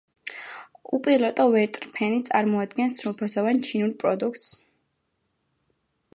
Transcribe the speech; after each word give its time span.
უპილოტო 0.97 1.45
ვერტმფრენი 1.55 2.17
წარმოადგენს 2.31 2.97
სრულფასოვან 3.03 3.63
ჩინურ 3.69 3.95
პროდუქტს. 4.07 4.53